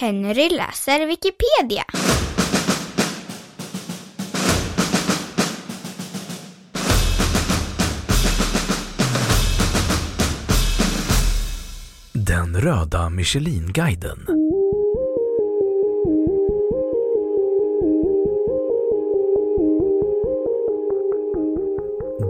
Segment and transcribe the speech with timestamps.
[0.00, 1.84] Henry läser Wikipedia.
[12.12, 14.26] Den röda Michelinguiden.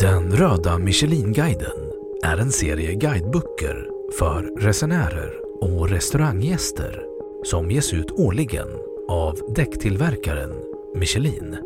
[0.01, 7.11] Den röda Michelinguiden är en serie guideböcker för resenärer och restauranggäster
[7.45, 8.69] som ges ut årligen
[9.09, 10.51] av däcktillverkaren
[10.95, 11.57] Michelin.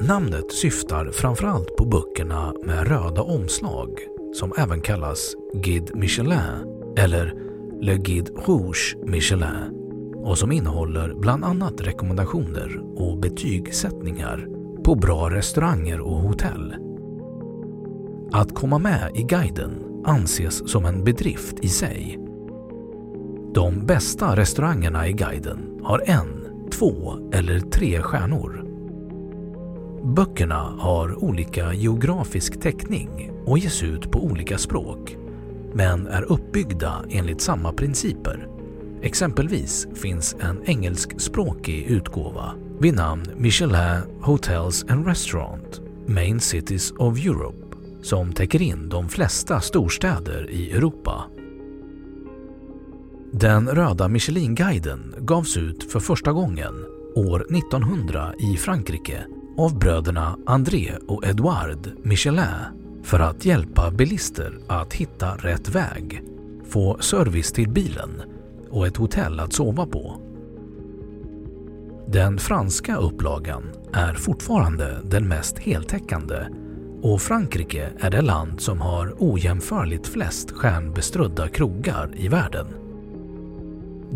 [0.00, 3.88] Namnet syftar framförallt på böckerna med röda omslag
[4.34, 7.34] som även kallas Guide Michelin eller
[7.80, 9.78] Le Guide Rouge Michelin
[10.16, 14.48] och som innehåller bland annat rekommendationer och betygsättningar
[14.84, 16.74] på bra restauranger och hotell.
[18.32, 22.21] Att komma med i guiden anses som en bedrift i sig.
[23.54, 26.28] De bästa restaurangerna i guiden har en,
[26.70, 28.64] två eller tre stjärnor.
[30.04, 35.16] Böckerna har olika geografisk täckning och ges ut på olika språk
[35.74, 38.48] men är uppbyggda enligt samma principer.
[39.02, 47.76] Exempelvis finns en engelskspråkig utgåva vid namn Michelin Hotels and Restaurant Main Cities of Europe
[48.02, 51.24] som täcker in de flesta storstäder i Europa.
[53.34, 56.74] Den röda Michelinguiden gavs ut för första gången
[57.14, 59.26] år 1900 i Frankrike
[59.58, 62.46] av bröderna André och Edouard Michelin
[63.02, 66.22] för att hjälpa bilister att hitta rätt väg,
[66.68, 68.22] få service till bilen
[68.70, 70.20] och ett hotell att sova på.
[72.08, 73.62] Den franska upplagan
[73.92, 76.46] är fortfarande den mest heltäckande
[77.02, 82.81] och Frankrike är det land som har ojämförligt flest stjärnbeströdda krogar i världen.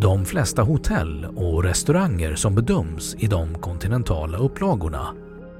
[0.01, 5.15] De flesta hotell och restauranger som bedöms i de kontinentala upplagorna,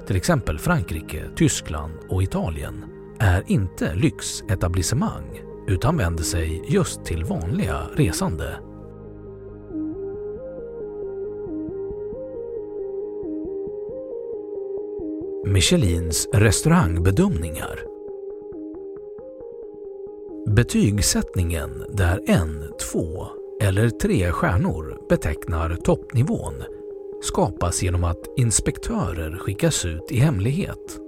[0.07, 2.85] till exempel Frankrike, Tyskland och Italien,
[3.19, 8.59] är inte lyxetablissemang utan vänder sig just till vanliga resande.
[15.47, 17.79] Michelins restaurangbedömningar
[20.47, 23.27] Betygsättningen där en, två
[23.61, 26.63] eller tre stjärnor betecknar toppnivån
[27.23, 31.01] skapas genom att inspektörer skickas ut i hemlighet.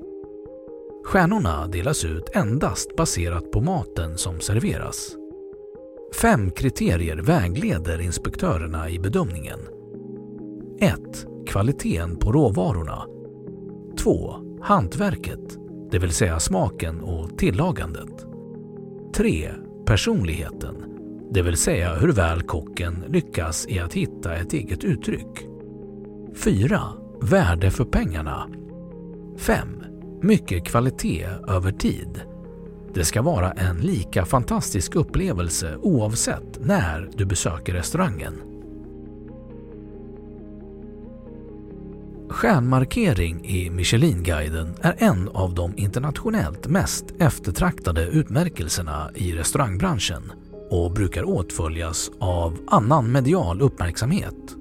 [1.05, 5.17] Stjärnorna delas ut endast baserat på maten som serveras.
[6.23, 9.61] Fem kriterier vägleder inspektörerna i bedömningen.
[10.81, 10.95] 1.
[11.47, 13.07] Kvaliteten på råvarorna.
[13.99, 14.35] 2.
[14.63, 15.59] Hantverket,
[15.91, 18.27] det vill säga smaken och tillagandet.
[19.17, 19.51] 3.
[19.87, 20.88] Personligheten,
[21.31, 25.47] det vill säga hur väl kocken lyckas i att hitta ett eget uttryck.
[26.37, 26.81] 4.
[27.23, 28.49] Värde för pengarna.
[29.39, 29.69] 5.
[30.23, 32.21] Mycket kvalitet över tid.
[32.95, 38.35] Det ska vara en lika fantastisk upplevelse oavsett när du besöker restaurangen.
[42.31, 50.33] Stjärnmarkering i Michelinguiden är en av de internationellt mest eftertraktade utmärkelserna i restaurangbranschen
[50.71, 54.57] och brukar åtföljas av annan medial uppmärksamhet.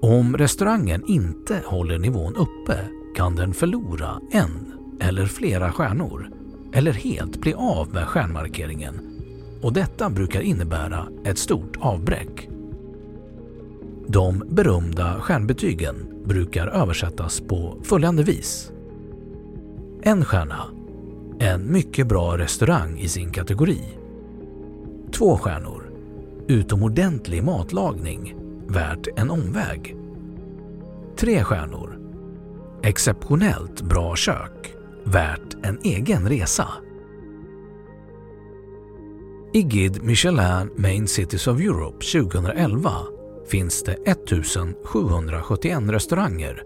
[0.00, 2.78] Om restaurangen inte håller nivån uppe
[3.16, 6.30] kan den förlora en eller flera stjärnor
[6.72, 9.00] eller helt bli av med stjärnmarkeringen
[9.62, 12.48] och detta brukar innebära ett stort avbräck.
[14.06, 18.72] De berömda stjärnbetygen brukar översättas på följande vis.
[20.02, 20.64] En stjärna.
[21.38, 23.80] En mycket bra restaurang i sin kategori.
[25.18, 25.90] Två stjärnor.
[26.48, 28.34] Utomordentlig matlagning.
[28.68, 29.96] Värt en omväg.
[31.18, 31.98] Tre stjärnor.
[32.82, 34.74] Exceptionellt bra kök.
[35.04, 36.68] Värt en egen resa.
[39.52, 42.90] I Guide Michelin Main Cities of Europe 2011
[43.50, 46.62] finns det 1771 restauranger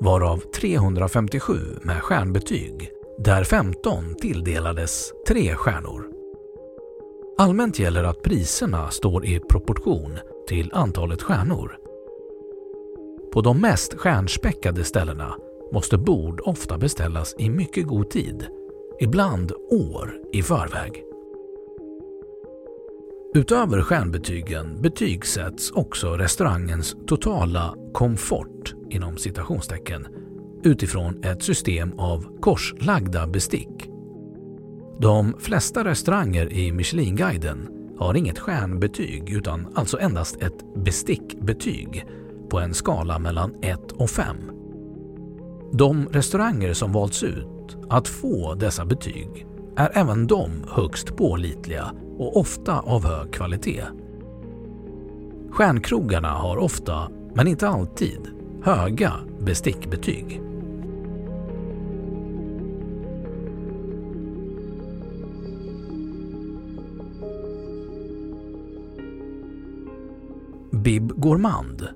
[0.00, 6.17] varav 357 med stjärnbetyg där 15 tilldelades tre stjärnor.
[7.40, 10.18] Allmänt gäller att priserna står i proportion
[10.48, 11.76] till antalet stjärnor.
[13.32, 15.34] På de mest stjärnspäckade ställena
[15.72, 18.46] måste bord ofta beställas i mycket god tid,
[19.00, 21.04] ibland år i förväg.
[23.34, 30.06] Utöver stjärnbetygen betygsätts också restaurangens totala komfort inom citationstecken
[30.64, 33.97] utifrån ett system av korslagda bestick.
[35.00, 37.68] De flesta restauranger i Michelinguiden
[37.98, 42.06] har inget stjärnbetyg utan alltså endast ett bestickbetyg
[42.50, 44.36] på en skala mellan 1 och 5.
[45.72, 49.46] De restauranger som valts ut att få dessa betyg
[49.76, 53.84] är även de högst pålitliga och ofta av hög kvalitet.
[55.50, 58.20] Stjärnkrogarna har ofta, men inte alltid,
[58.62, 60.47] höga bestickbetyg.
[70.84, 71.88] Bib Gourmand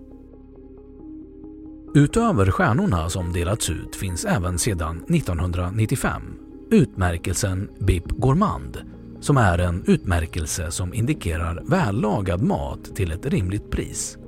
[1.94, 6.22] Utöver stjärnorna som delats ut finns även sedan 1995
[6.70, 8.78] utmärkelsen Bib Gourmand
[9.20, 14.18] som är en utmärkelse som indikerar vällagad mat till ett rimligt pris.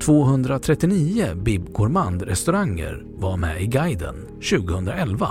[0.00, 5.28] 239 Bib Gourmand-restauranger var med i guiden 2011,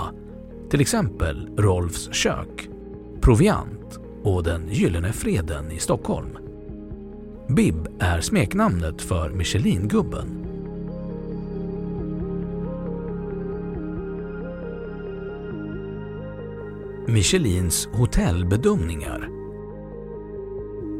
[0.70, 2.68] till exempel Rolfs kök,
[3.20, 6.43] Proviant och Den Gyllene Freden i Stockholm.
[7.48, 10.44] Bib är smeknamnet för Michelin-gubben
[17.08, 19.28] Michelins hotellbedömningar.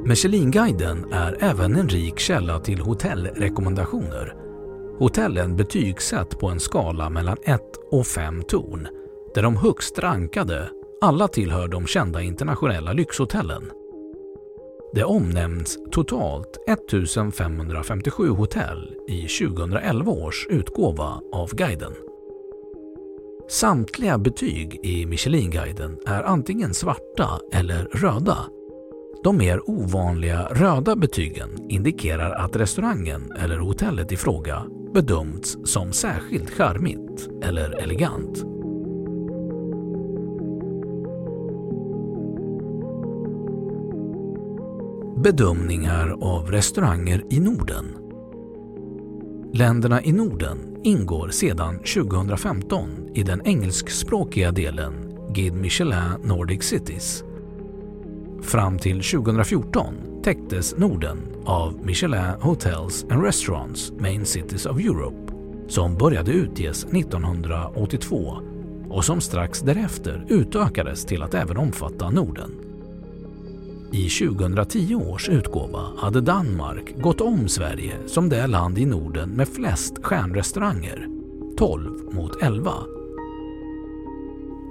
[0.07, 4.35] Michelinguiden är även en rik källa till hotellrekommendationer.
[4.99, 8.89] Hotellen betygsätt på en skala mellan 1 och 5 torn,
[9.35, 10.71] där de högst rankade
[11.01, 13.71] alla tillhör de kända internationella lyxhotellen.
[14.95, 21.93] Det omnämns totalt 1557 hotell i 2011 års utgåva av guiden.
[23.49, 28.39] Samtliga betyg i Michelinguiden är antingen svarta eller röda.
[29.25, 34.63] De mer ovanliga röda betygen indikerar att restaurangen eller hotellet i fråga
[34.95, 38.54] bedömts som särskilt charmigt eller elegant.
[45.25, 47.97] Bedömningar av restauranger i Norden
[49.53, 54.93] Länderna i Norden ingår sedan 2015 i den engelskspråkiga delen
[55.35, 57.25] Guide Michelin Nordic Cities.
[58.43, 65.33] Fram till 2014 täcktes Norden av Michelin Hotels and Restaurants Main Cities of Europe
[65.69, 68.39] som började utges 1982
[68.91, 72.74] och som strax därefter utökades till att även omfatta Norden.
[73.93, 79.49] I 2010 års utgåva hade Danmark gått om Sverige som det land i Norden med
[79.49, 81.09] flest stjärnrestauranger,
[81.57, 82.73] 12 mot 11.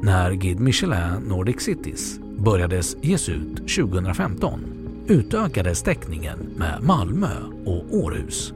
[0.03, 4.59] När Guide Michelin Nordic Cities börjades ges ut 2015
[5.07, 7.31] utökades täckningen med Malmö
[7.65, 8.53] och Århus.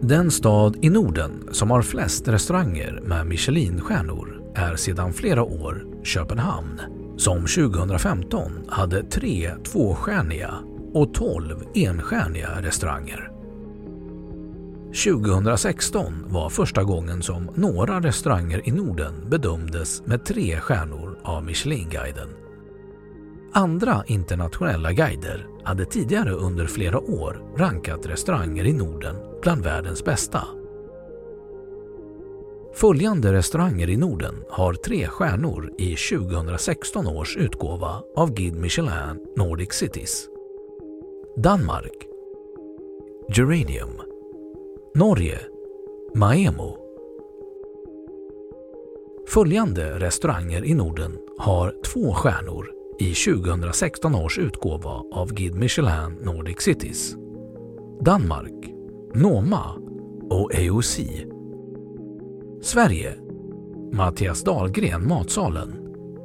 [0.00, 6.80] Den stad i Norden som har flest restauranger med Michelinstjärnor är sedan flera år Köpenhamn
[7.16, 10.54] som 2015 hade tre tvåstjärniga
[10.94, 13.30] och 12 enstjärniga restauranger.
[15.04, 22.28] 2016 var första gången som några restauranger i Norden bedömdes med tre stjärnor av Michelinguiden.
[23.52, 30.44] Andra internationella guider hade tidigare under flera år rankat restauranger i Norden bland världens bästa.
[32.76, 39.72] Följande restauranger i Norden har tre stjärnor i 2016 års utgåva av Guide Michelin Nordic
[39.72, 40.28] Cities.
[41.36, 42.06] Danmark
[43.36, 44.00] Geranium
[44.94, 45.38] Norge
[46.14, 46.76] Maemo
[49.28, 56.60] Följande restauranger i Norden har två stjärnor i 2016 års utgåva av Guide Michelin Nordic
[56.60, 57.14] Cities.
[58.00, 58.72] Danmark,
[59.14, 59.74] Noma
[60.30, 61.00] och AOC.
[62.64, 63.14] Sverige,
[63.92, 65.74] Mattias Dahlgren Matsalen,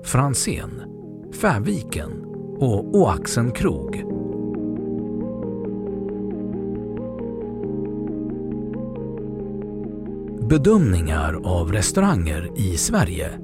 [0.04, 0.82] Fransén,
[1.42, 2.12] Färviken
[2.60, 4.04] och Oaxen krog.
[10.50, 13.40] Bedömningar av restauranger i Sverige.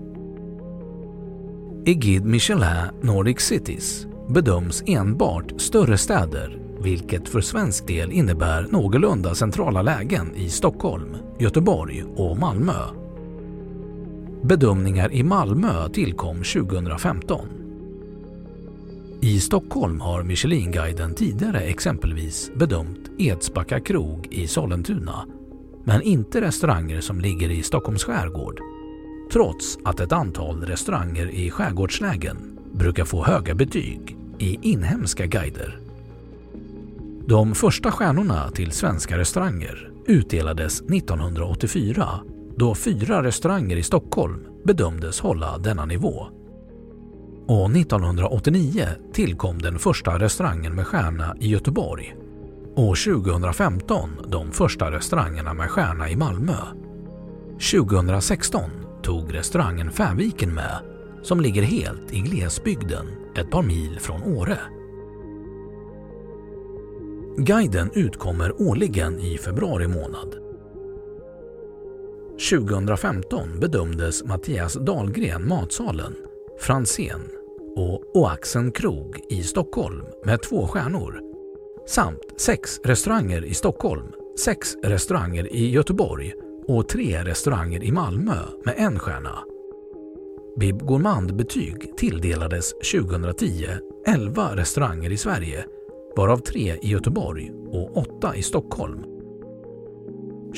[1.86, 9.36] I Guide Michelin Nordic Cities bedöms enbart större städer vilket för svensk del innebär någorlunda
[9.36, 12.82] centrala lägen i Stockholm, Göteborg och Malmö.
[14.44, 17.48] Bedömningar i Malmö tillkom 2015.
[19.22, 25.26] I Stockholm har Michelinguiden tidigare exempelvis bedömt Edsbacka krog i Sollentuna
[25.84, 28.60] men inte restauranger som ligger i Stockholms skärgård
[29.32, 35.85] trots att ett antal restauranger i skärgårdslägen brukar få höga betyg i inhemska guider.
[37.28, 42.10] De första stjärnorna till svenska restauranger utdelades 1984
[42.58, 46.28] då fyra restauranger i Stockholm bedömdes hålla denna nivå.
[47.48, 52.16] Och 1989 tillkom den första restaurangen med stjärna i Göteborg
[52.76, 56.58] och 2015 de första restaurangerna med stjärna i Malmö.
[57.72, 58.70] 2016
[59.04, 60.80] tog restaurangen Färviken med
[61.24, 63.06] som ligger helt i glesbygden
[63.38, 64.58] ett par mil från Åre.
[67.38, 70.36] Guiden utkommer årligen i februari månad.
[72.50, 76.16] 2015 bedömdes Mattias Dahlgren Matsalen,
[76.60, 77.22] Fransén
[77.76, 81.20] och Oaxen krog i Stockholm med två stjärnor
[81.88, 84.08] samt sex restauranger i Stockholm,
[84.40, 86.34] sex restauranger i Göteborg
[86.68, 89.40] och tre restauranger i Malmö med en stjärna.
[90.60, 93.68] Bib Gourmand-betyg tilldelades 2010
[94.08, 95.66] 11 restauranger i Sverige,
[96.18, 99.04] varav tre i Göteborg och åtta i Stockholm.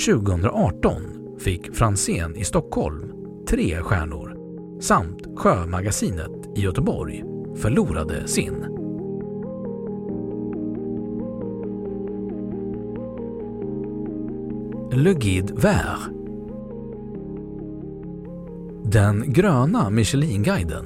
[0.05, 1.01] 2018
[1.39, 3.13] fick Fransén i Stockholm
[3.49, 4.37] tre stjärnor
[4.81, 7.23] samt Sjömagasinet i Göteborg
[7.55, 8.65] förlorade sin.
[14.91, 16.09] Le Guide Vert
[18.83, 20.85] Den gröna Michelinguiden,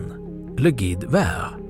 [0.58, 1.61] Le Guide Vert,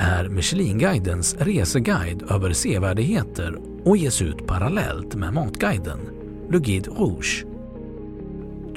[0.00, 5.98] är Michelinguidens reseguide över sevärdheter och ges ut parallellt med Matguiden,
[6.50, 7.44] Le Guide Rouge.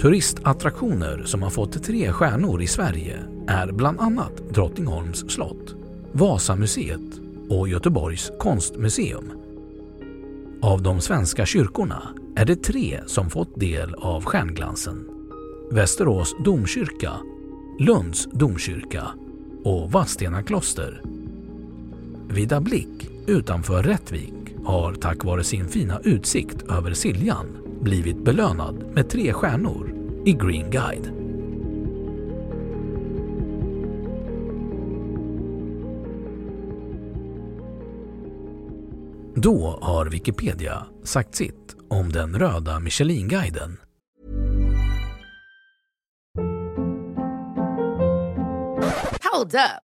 [0.01, 5.75] Turistattraktioner som har fått tre stjärnor i Sverige är bland annat Drottningholms slott,
[6.11, 9.31] Vasamuseet och Göteborgs konstmuseum.
[10.61, 12.03] Av de svenska kyrkorna
[12.35, 15.05] är det tre som fått del av stjärnglansen.
[15.71, 17.11] Västerås domkyrka,
[17.79, 19.07] Lunds domkyrka
[19.63, 21.12] och Vadstena kloster.
[22.29, 24.33] Vida Blick utanför Rättvik
[24.65, 27.47] har tack vare sin fina utsikt över Siljan
[27.81, 29.93] blivit belönad med tre stjärnor
[30.25, 31.23] i Green Guide.
[39.35, 43.77] Då har Wikipedia sagt sitt om den röda Michelinguiden.
[49.31, 49.92] Hold up.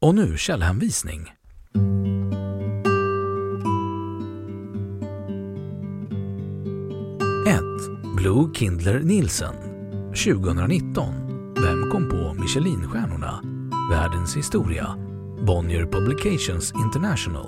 [0.00, 1.20] Och nu källhänvisning.
[7.46, 7.60] 1.
[8.16, 9.54] Blue Kindler Nielsen
[10.24, 11.14] 2019
[11.62, 13.42] Vem kom på Michelinstjärnorna?
[13.90, 14.96] Världens historia
[15.46, 17.46] Bonnier Publications International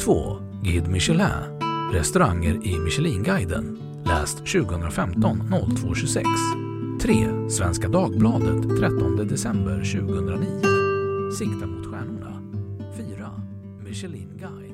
[0.00, 0.36] 2.
[0.62, 1.60] Guide Michelin
[1.92, 6.28] Restauranger i Michelinguiden Läst 2015 0226
[7.02, 7.14] 3.
[7.50, 10.77] Svenska Dagbladet 13 december 2009
[11.32, 12.42] Sikta mot stjärnorna
[12.96, 13.30] 4.
[13.84, 14.67] Michelin Guide